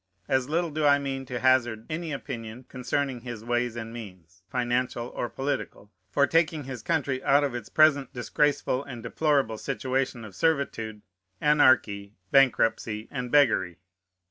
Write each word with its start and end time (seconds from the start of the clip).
As 0.27 0.49
little 0.49 0.71
do 0.71 0.83
I 0.83 0.97
mean 0.97 1.27
to 1.27 1.39
hazard 1.41 1.85
any 1.87 2.11
opinion 2.11 2.63
concerning 2.67 3.19
his 3.19 3.45
ways 3.45 3.75
and 3.75 3.93
means, 3.93 4.41
financial 4.49 5.09
or 5.09 5.29
political, 5.29 5.91
for 6.09 6.25
taking 6.25 6.63
his 6.63 6.81
country 6.81 7.23
out 7.23 7.43
of 7.43 7.53
its 7.53 7.69
present 7.69 8.11
disgraceful 8.11 8.83
and 8.83 9.03
deplorable 9.03 9.59
situation 9.59 10.25
of 10.25 10.33
servitude, 10.35 11.03
anarchy, 11.39 12.15
bankruptcy, 12.31 13.09
and 13.11 13.29
beggary. 13.31 13.77